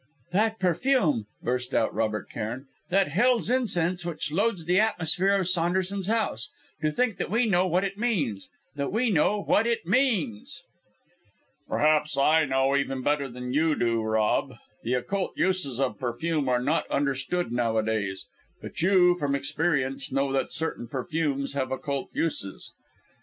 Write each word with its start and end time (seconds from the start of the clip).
"That 0.31 0.57
perfume!" 0.57 1.27
burst 1.43 1.75
out 1.75 1.93
Robert 1.93 2.27
Cairn; 2.31 2.65
"that 2.89 3.09
hell's 3.09 3.51
incense 3.51 4.03
which 4.03 4.31
loads 4.31 4.65
the 4.65 4.79
atmosphere 4.79 5.35
of 5.35 5.47
Saunderson's 5.47 6.07
house! 6.07 6.49
To 6.81 6.89
think 6.89 7.17
that 7.17 7.29
we 7.29 7.45
know 7.45 7.67
what 7.67 7.83
it 7.83 7.99
means 7.99 8.49
that 8.75 8.91
we 8.91 9.11
know 9.11 9.39
what 9.43 9.67
it 9.67 9.85
means!" 9.85 10.63
"Perhaps 11.69 12.17
I 12.17 12.45
know 12.45 12.75
even 12.75 13.03
better 13.03 13.29
than 13.29 13.53
you 13.53 13.75
do, 13.75 14.01
Rob. 14.01 14.55
The 14.81 14.95
occult 14.95 15.37
uses 15.37 15.79
of 15.79 15.99
perfume 15.99 16.49
are 16.49 16.59
not 16.63 16.89
understood 16.89 17.51
nowadays; 17.51 18.25
but 18.59 18.81
you, 18.81 19.13
from 19.19 19.35
experience, 19.35 20.11
know 20.11 20.33
that 20.33 20.51
certain 20.51 20.87
perfumes 20.87 21.53
have 21.53 21.71
occult 21.71 22.09
uses. 22.11 22.73